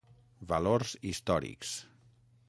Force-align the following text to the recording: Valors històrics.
Valors 0.51 0.93
històrics. 1.11 1.75